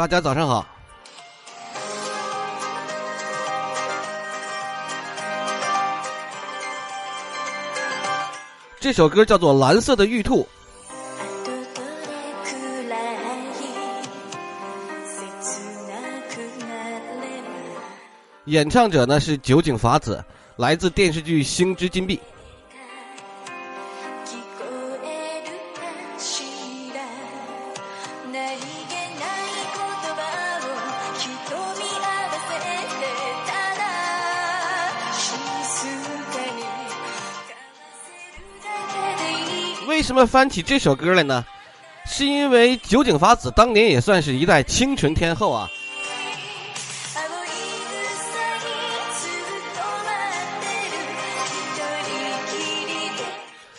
[0.00, 0.66] 大家早上好。
[8.80, 10.42] 这首歌叫做《蓝色的玉兔》，
[18.46, 20.24] 演唱者呢是酒井法子，
[20.56, 22.16] 来自电视剧《星之金币》。
[40.10, 41.44] 什么翻起这首歌来呢？
[42.04, 45.70] 是因为酒井法子当年也算是一代清纯天后啊。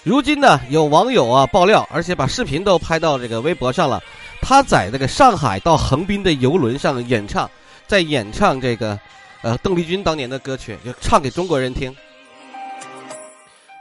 [0.03, 4.02] 如今呢，有网友啊爆料，而且把视频都拍到这个微博上了。
[4.39, 7.52] 他在那个上海到横滨的游轮上演唱，
[7.88, 8.97] 在演唱这个，
[9.41, 11.94] 呃，邓丽君当年的歌曲，就唱给中国人听。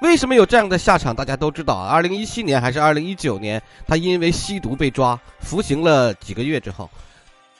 [0.00, 1.14] 为什么有这样的下场？
[1.14, 1.90] 大家都知道啊。
[1.90, 6.88] 二零一七年还是二零一九年，他因为吸毒被抓，服刑了几个月之后，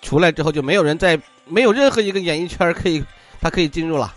[0.01, 3.05] 出来之后就没有人在，没有任何一个演艺圈可以，
[3.41, 4.15] 他可以进入了。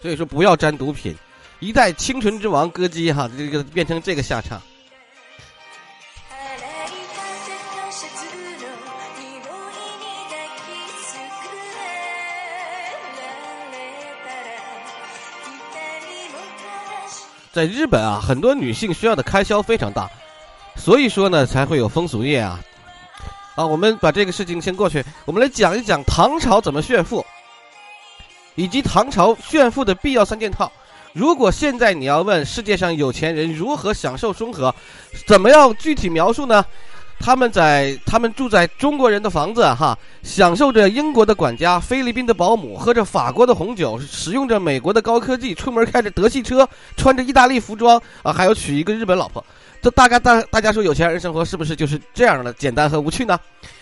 [0.00, 1.14] 所以说，不要沾毒品。
[1.58, 4.58] 一代清纯之王歌姬哈，这个变成这个下场。
[17.52, 20.08] 在日本啊，很多女性需要的开销非常大，
[20.76, 22.60] 所以说呢，才会有风俗业啊。
[23.56, 27.26] 啊，我们把这个事情先过去，我们来讲一讲唐朝怎么炫富，
[28.54, 30.70] 以及唐朝炫富的必要三件套。
[31.12, 34.72] 如果现在你要问世界上有钱人如何享受生活，
[35.26, 36.64] 怎么样具体描述呢？
[37.20, 46.66] 他们在他们住在中国人的房子，哈，享受着英国的管家、菲律宾的保姆，喝着法国的红酒，使用着美国的高科技，出门开着德系车，
[46.96, 49.44] 穿着意大利服装，啊，还有娶一个日本老婆。
[49.82, 53.38] 这大概大大家说有钱人生活是不是就是这样的简单和无趣呢？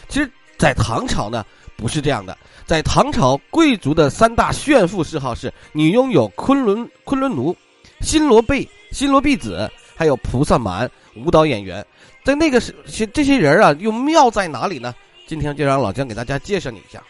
[0.08, 0.28] 其实，
[0.58, 1.44] 在唐朝呢，
[1.76, 2.36] 不是这样的。
[2.66, 7.56] 在唐朝，贵族的三大炫富嗜好是：你拥有昆仑昆仑奴、
[8.00, 11.84] 新罗贝、新罗婢子，还有菩萨蛮舞蹈演员。
[12.28, 12.74] 在那个时，
[13.14, 14.94] 这些人啊，又妙在哪里呢？
[15.26, 17.02] 今天就让老姜给大家介绍你一下。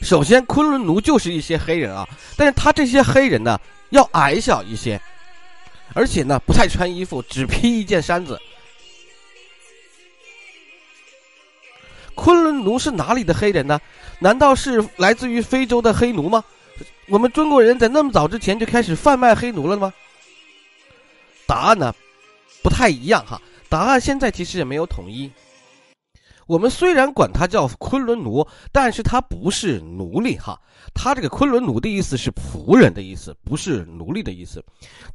[0.00, 3.60] 首先，昆仑奴就是一些黑人啊，但是他这些黑人呢，
[3.90, 4.98] 要矮小一些，
[5.92, 8.40] 而且呢，不太穿衣服，只披一件衫子。
[12.14, 13.78] 昆仑奴是哪里的黑人呢？
[14.18, 16.42] 难道是来自于非洲的黑奴吗？
[17.08, 19.92] 我们中国人在那么早之前就开始贩卖黑奴了吗？
[21.46, 21.94] 答案呢？
[22.68, 23.40] 不太一样哈，
[23.70, 25.32] 答案现在其实也没有统一。
[26.46, 30.60] 我们虽然管它叫昆仑奴，但是它不是奴隶哈。
[30.92, 34.62] 它这个昆仑奴的意思是仆人的意思，不是奴隶的意思。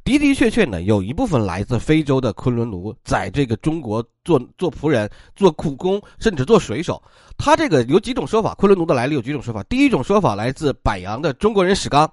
[0.02, 7.00] 的的确确呢，有一部分来自非洲的昆仑奴在这个中国做做仆人、做苦工，甚至做水手。
[7.38, 9.62] 他这个有几种说法，昆仑奴的来历有几种说法。
[9.64, 12.04] 第一种说法来自柏杨的《中国人史纲》。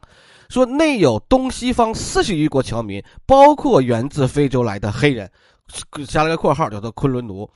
[0.51, 5.31] 说内有东西方四十余国侨民，包括源自非洲来的黑人，
[6.05, 7.49] 加了个括号叫做昆仑奴。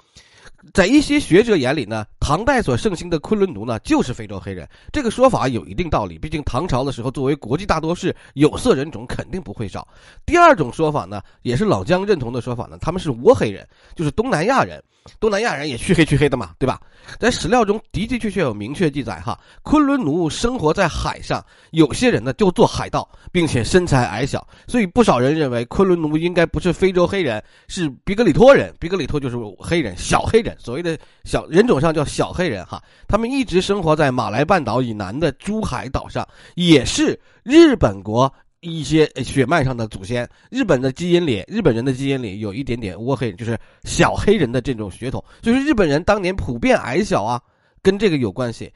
[0.73, 4.67] 在一些学者眼里呢，唐代所盛行的昆仑奴呢，就是非洲黑人。
[4.91, 9.87] 这个说法有一定道理，毕竟唐朝的时候，作为国际大多数，有色人种肯定不会少。
[10.25, 13.63] 第二种说法呢，也是老姜认同的说法呢，他们是倭黑人，
[13.95, 14.83] 就是东南亚人。
[15.19, 16.81] 东南亚人也黢黑黢黑的嘛，对吧？
[17.19, 28.73] 在史料中的的确确有明确记载哈，昆仑奴生活在海上，有些人呢就做海盗，并且身材矮小，所以不少人认为昆仑奴应该不是非洲黑人，是比格里托人。
[28.79, 32.81] 比格里托就是黑人，小黑人，所谓的小人种上叫小黑人哈。
[33.07, 38.31] 他们一直生活在马来半岛以南的珠海岛上，也是日本国。
[38.61, 47.39] 一些血脉上的祖先，日本的基因里，日本人的基因里有一点点倭黑，就是小黑人的这种血统，就是日本人当年普遍矮小啊，
[47.83, 48.73] 跟这个有关系。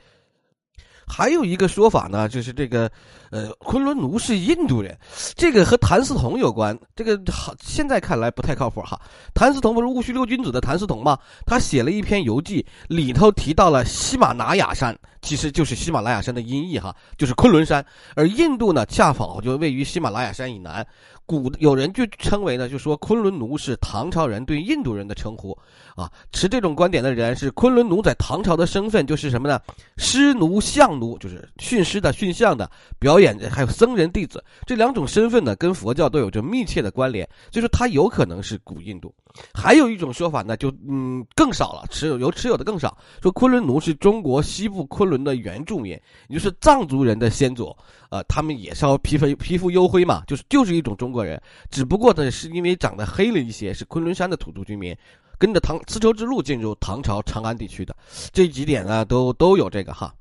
[1.10, 2.90] 还有一个说法呢，就是这个，
[3.32, 4.96] 呃，昆仑奴是印度人，
[5.36, 6.78] 这个和谭嗣同有关。
[6.96, 9.02] 这个好，现在看来不太靠谱哈。
[9.34, 11.18] 谭嗣同不是戊戌六君子的谭嗣同吗？
[11.46, 17.84] 他写了一篇游记，里头提到了喜马拉雅山，其实就是喜马拉雅山的音译哈，就是昆仑山。
[18.16, 20.86] 而印度呢，恰好就位于喜马拉雅山以南。
[21.30, 25.56] 古有人就称为呢，就说昆仑奴是唐朝人对印度人的称呼
[25.96, 26.12] 啊。
[26.32, 29.62] 持这种观点的人是昆仑奴在唐朝的身份就是什么呢？
[29.98, 32.68] 师奴、相奴，就是训师的、训相的，
[32.98, 39.14] 表演还有僧人弟子这两种身份呢，跟佛教都有着密切的关联，所以说他有可能是古印度。
[39.54, 45.92] 还有一种说法呢，就嗯更少了，持有有持有的更少，说昆仑奴是中国西部昆仑的原住民，
[46.28, 47.76] 也就是藏族人的先祖，
[48.10, 51.40] 呃，他们也稍皮肤皮肤黝黑嘛，就是就是一种中国人，
[51.70, 54.98] 只不过呢是因为长得黑了一些，是昆仑山的土著居民，
[55.38, 57.96] 跟着唐丝绸之路进入唐朝长安地区的，
[58.34, 60.12] 这几点呢都都有这个哈，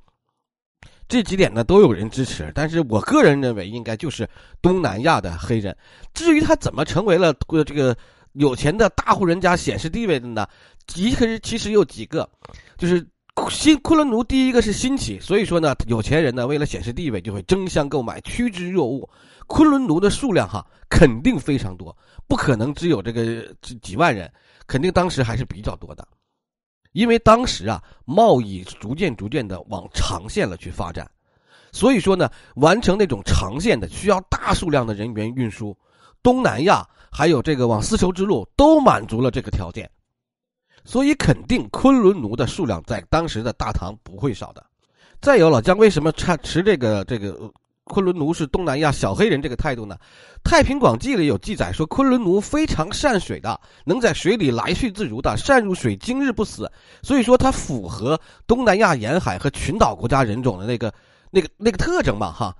[1.09, 4.29] 这几点呢都有人支持，但是我个人认为应该就是
[4.61, 5.75] 东南亚的黑人，
[6.13, 7.35] 至于他怎么成为了
[7.65, 7.97] 这个。
[8.39, 10.47] 有钱的大户人家显示地位的呢，
[10.87, 12.29] 其实其实有几个，
[12.77, 13.05] 就是
[13.51, 19.09] 新昆仑奴第一个是新起，所以说呢，有钱人呢为了显示地位就会争相购买，趋之若鹜。
[19.49, 21.97] 昆仑奴的数量哈肯定非常多，
[22.29, 24.31] 不可能只有这个几几万人，
[24.69, 26.07] 肯定当时还是比较多的，
[26.93, 31.11] 因为当时啊贸易逐渐逐渐的往长线了去发展，
[31.73, 35.77] 所以说呢完成那种长线的需要大数量的人员运输，
[36.23, 36.87] 东南亚。
[37.11, 39.91] 还有这个往丝绸之路都满足了这个条件，
[40.85, 44.65] 所以肯定昆仑奴的数量在当时的大唐不会少的。
[45.21, 47.51] 再有老姜为什么持持这个这个
[47.85, 49.97] 昆仑奴是东南亚小黑人这个态度呢？
[50.45, 56.71] 《太平广记》里有记载说，昆仑奴非常善水的，能在水里来去自如的，善入水，今日不死。
[57.03, 60.93] 所以说，它符合东南亚沿海和群岛国家人种的那个
[61.31, 62.55] 那个那个特征嘛，哈。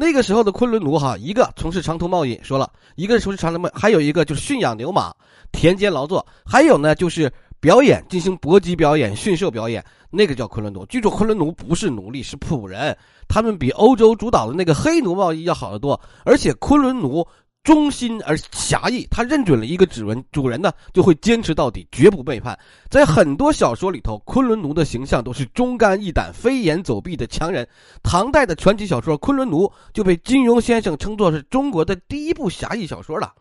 [0.00, 5.12] 那个时候的昆仑奴哈，一个从事长途贸易，说了一个从事长途贸，还有一个就是驯养牛马、
[5.50, 7.28] 田间劳作，还有呢就是
[7.58, 10.86] 表演，进行搏击表演、驯兽表演，那个叫昆仑奴。
[10.86, 12.96] 记住，昆仑奴不是奴隶，是仆人，
[13.26, 17.26] 他们比欧洲主导的那个黑奴贸易要好得多，而且昆仑奴。
[17.68, 22.58] 忠心而侠义，他认准了一个指纹，主人呢就会坚持到底，绝不背叛。
[22.88, 27.68] 在很多小说里头，昆仑奴的形象都是忠肝义胆、飞檐走壁的强人。
[28.02, 33.34] 唐代的传奇小说《昆仑奴》就被金庸先生称作是中国的第一部侠义小说了。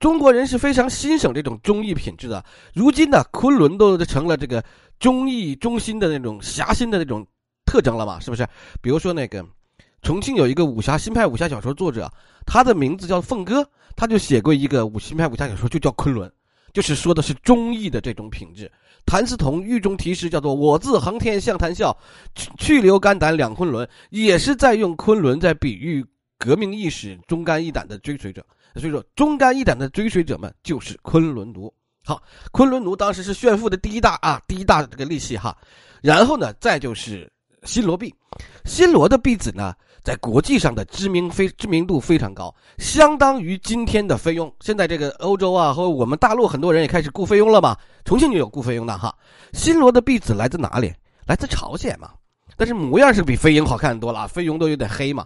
[0.00, 2.44] 中国人是非常欣赏这种忠义品质的。
[2.74, 4.60] 如今呢，昆仑都成了这个
[4.98, 7.24] 忠义忠心的那种侠心的那种
[7.64, 8.18] 特征了嘛？
[8.18, 8.44] 是不是？
[8.80, 9.46] 比如说那个。
[10.02, 12.12] 重庆有一个武侠新派武侠小说作者，
[12.44, 13.64] 他的名字叫凤哥，
[13.94, 16.28] 他就写过一个武新派武侠小说，就叫《昆仑》，
[16.72, 18.70] 就是说的是忠义的这种品质。
[19.06, 21.96] 谭嗣同狱中题诗叫做“我自航天向谈笑，
[22.58, 26.04] 去留肝胆两昆仑”，也是在用昆仑在比喻
[26.36, 28.44] 革命意识、忠肝义胆的追随者。
[28.74, 31.72] 所以说，忠肝义胆的追随者们就是昆仑奴。
[32.04, 32.20] 好，
[32.50, 35.56] 昆仑奴当时是炫富的第一大啊，第一大这个利器哈。
[36.00, 37.31] 然后呢，再就是
[37.64, 38.14] 新罗币，
[38.64, 39.74] 新罗的币子呢。
[40.02, 44.52] 在国际上的知名非知名度非常高，相当于今天的菲佣。
[44.58, 49.14] 现在这个欧洲啊和我们大陆很多人也开始雇菲佣了嘛，重庆就有雇菲佣的哈。
[49.52, 50.92] 新罗的币子来自哪里？
[51.24, 52.10] 来自朝鲜嘛，
[52.56, 55.24] 但是模样是比菲佣好看多了，菲佣都有点黑嘛，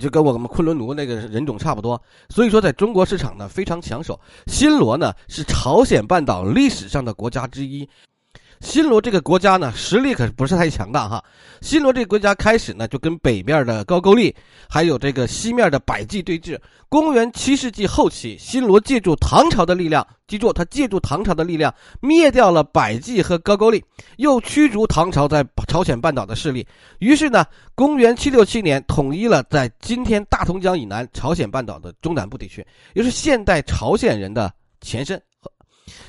[0.00, 2.00] 就跟我们昆仑奴那个人种差不多。
[2.30, 4.18] 所以说，在中国市场呢非常抢手。
[4.46, 7.86] 新罗呢是朝鲜半岛历史上的国家之一。
[8.64, 11.22] 新罗这个国家呢，实力可不是太强大哈。
[11.60, 14.34] 新罗这个国家开始呢，就跟北面的高句丽，
[14.70, 16.58] 还有这个西面的百济对峙。
[16.88, 23.84] 公元七世纪后期，新罗借助唐朝的力量，记住，他借助唐朝的力量灭掉了百济和高句丽，
[24.16, 26.66] 又驱逐唐朝在朝鲜半岛的势力。
[27.00, 27.44] 于是呢，
[27.74, 34.50] 公元七六七年，统一了在今天大同江以南朝鲜半岛的中南部地区，也是现代朝鲜人的
[34.80, 35.20] 前身。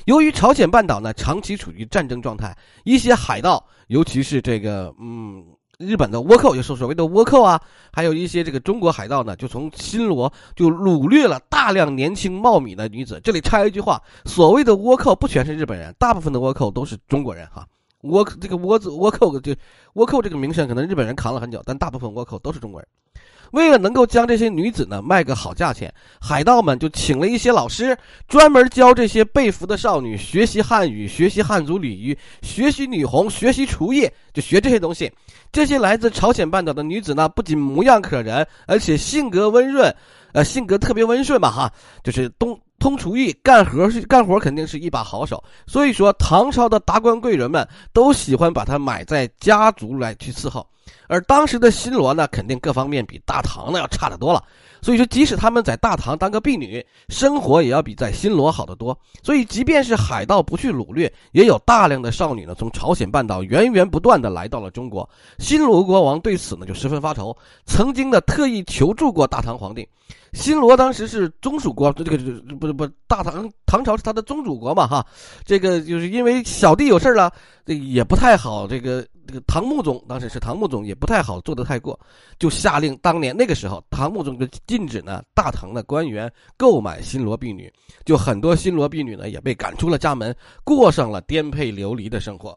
[0.06, 5.44] 由于朝鲜半岛呢长期处于战争状态，一些海盗，尤其是这个嗯
[5.78, 7.60] 日本的倭寇，就是所谓的倭寇啊，
[7.92, 13.20] 还有一些这个中国海盗呢，就从新罗就掳掠了大量年轻貌美的女子。
[13.22, 17.66] 这里插一句话，所谓的倭寇不全是日本人，大部分的倭寇都是中国人哈。
[18.02, 19.52] 倭这个倭字倭寇就
[19.94, 22.88] 倭寇这个名声可能日本人扛了很久，但大部分倭寇都是中国人。
[23.52, 27.96] 为了能够将这些女子呢卖个好价钱，海盗们就请了一些老师，
[28.28, 35.10] 专门教这些被俘的少女学习汉语、学习汉族礼仪、学习女红、学习厨艺，就学这些东西。
[35.52, 39.94] 这些来自朝鲜半岛的女子呢，不仅模样可人，而且性格温润，
[40.32, 41.72] 呃，性格特别温顺吧，哈，
[42.02, 45.42] 就是东通厨艺，干活是干活肯定是一把好手。
[45.66, 50.66] 所以说，唐朝的达官贵人们都喜欢把它买在家族来去伺候。
[51.08, 54.42] 而当时的新罗呢，肯定各方面比大唐呢要差得多了。
[54.86, 58.96] 所以说，即使他们在大唐当个婢女，生活也要比在新罗好得多。
[59.20, 65.10] 所以，即便是海盗不去掳掠，也有大量的少女呢从朝鲜半岛源源不断的来到了中国。
[65.40, 69.88] 新罗国王对此呢就十分发愁，曾经呢特意求助过大唐皇帝。
[70.32, 72.16] 新罗当时是中属国，这个
[72.60, 75.06] 不是不大唐唐朝是他的宗主国嘛哈，
[75.44, 77.32] 这个就是因为小弟有事了，
[77.64, 79.06] 这也不太好这个。
[79.28, 81.98] 这个唐穆宗当时是唐穆宗，也不太好做得太过，
[82.38, 87.68] 就下令当年那个时候，唐穆宗就禁止呢大唐的官员购买新罗婢女，
[88.04, 90.32] 就很多新罗婢女呢也被赶出了家门，
[90.62, 92.56] 过上了颠沛流离的生活。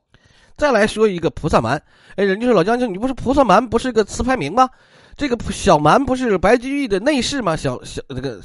[0.58, 1.76] 再来说一个菩萨蛮，
[2.18, 4.70] 哎，人家说老将军，你不是菩萨蛮不是个词牌名吗？
[5.18, 7.56] 这个小蛮不是白居易的内侍吗？
[7.56, 8.40] 小小这个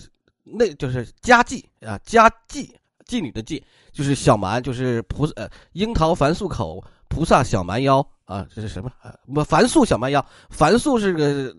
[0.44, 2.70] 那就是佳妓啊，佳妓
[3.06, 3.60] 妓女的妓，
[3.92, 8.06] 就是小蛮，就是菩萨呃樱桃凡素口菩萨小蛮腰。
[8.26, 8.90] 啊，这是什么？
[9.34, 11.54] 不，樊素小蛮腰，樊素是个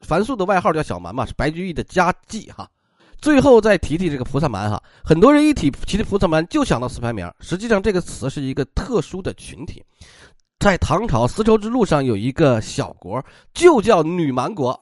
[0.00, 2.70] 樊素的外号叫小蛮嘛，是白居易的佳妓哈。
[3.22, 9.82] 最后再提提这个菩萨蛮哈，很多人一提提菩萨蛮就想到词牌名，实际上这个词是一个特殊的群体，
[10.58, 14.78] 在唐朝丝绸之路上有一个小国就叫女蛮国，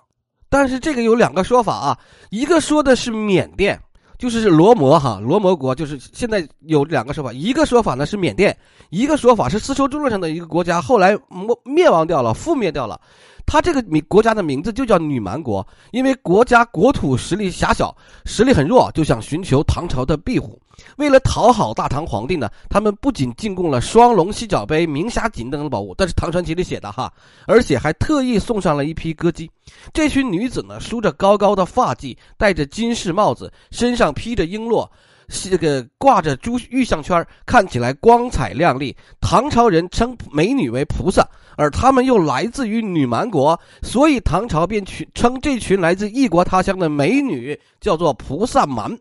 [0.48, 1.98] 但是这个有两个说法啊，
[2.30, 3.78] 一个说的是缅甸。
[4.18, 8.58] 就是罗摩哈罗摩国，就是现在有两个说法，一个说法呢是缅甸，
[8.90, 13.00] 一个说法是丝绸之路上的一个国家，后来灭灭亡掉了，覆灭掉了。
[13.48, 20.60] 他这个名国家的名字就叫女蛮国，因为国家国土实力狭小，实力很弱，就想寻求唐朝的庇护。
[20.98, 27.10] 为了讨好大唐皇帝呢，他们不仅进贡了双龙犀角杯、明霞锦等等宝物，但是唐传奇里写的哈，
[27.46, 29.50] 而且还特意送上了一批歌姬。
[29.94, 34.86] 这群女子呢，梳着高高的发髻，戴着金饰帽子，身上披着璎珞。
[35.28, 38.96] 是这个挂着珠玉项圈，看起来光彩亮丽。
[39.20, 48.98] 唐朝人称美女为菩萨，而他们又来自于女蛮国，所以唐朝便取称这群来自异国他乡的美女叫做菩萨蛮。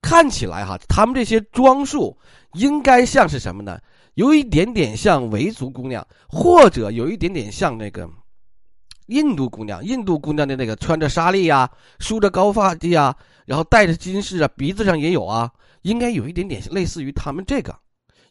[0.00, 2.16] 看起来哈，他们这些装束
[2.52, 3.78] 应该像是什么呢？
[4.14, 8.08] 有一点点像维族姑娘，或者有一点点像那个
[9.08, 9.84] 印度姑娘。
[9.84, 13.14] 印度姑娘的那个穿着纱丽呀，梳着高发髻啊。
[13.44, 15.50] 然后戴着金饰啊，鼻子上也有啊，
[15.82, 17.74] 应该有一点点类似于他们这个，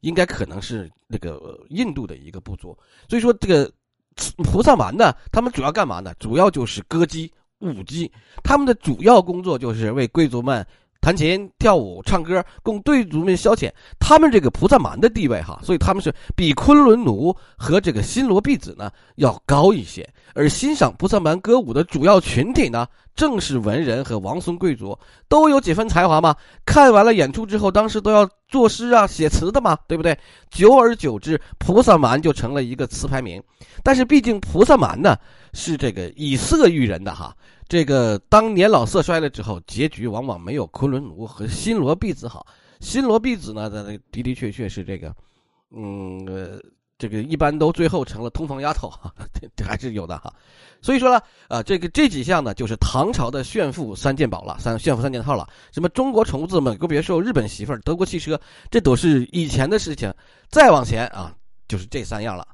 [0.02, 2.78] 应该可能是那个印度的一个部族。
[3.10, 3.72] 所以说这个
[4.44, 6.14] 菩萨蛮呢，他们主要干嘛呢？
[6.20, 8.12] 主要就是歌姬、舞姬，
[8.44, 10.66] 他们的主要工作就是为贵族们。
[11.08, 13.72] 弹琴、跳舞、唱歌，供贵族们消遣。
[13.98, 20.06] 他们这个菩萨蛮的地位，哈，所以他们是比昆仑奴和这个新罗婢子呢要高一些。
[20.34, 22.86] 而欣赏菩萨蛮歌舞的主要群体呢，
[23.16, 25.00] 正是文人和王孙贵族，
[25.30, 26.36] 都有几分才华嘛。
[26.66, 30.20] 看完了演出之后，当时都要作诗啊、写词的嘛，对不对？
[30.52, 33.42] 久而久之，菩萨蛮就成了一个词牌名。
[33.82, 35.16] 但是毕竟菩萨蛮呢，
[35.54, 37.34] 是这个以色育人的哈。
[37.68, 42.48] 这个当年老色衰了之后，结局往往没有昆仑奴和新罗婢子好。
[42.80, 45.14] 新罗婢子呢，的的的确确是这个，
[45.72, 46.62] 嗯，呃，
[46.98, 48.94] 这个一般都最后成了通房丫头，
[49.34, 50.34] 这 这还是有的哈。
[50.82, 51.20] 所以说呢，
[51.50, 55.50] 啊，这个这几项呢，就是唐朝的炫富三件宝了，三炫富三件套了。
[55.74, 60.14] 什么中国虫子、美国别墅、日本媳妇儿、德国汽车，这都是以前的事情。
[60.50, 61.36] 再往前啊，
[61.68, 62.48] 就是这三样了。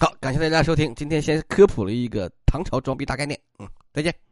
[0.00, 3.68] 好，感谢大家收听，今天先科普了一个唐朝装逼大概念，嗯。
[3.94, 4.23] 再见。